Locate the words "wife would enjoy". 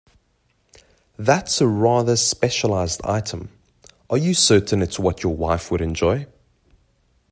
5.37-6.25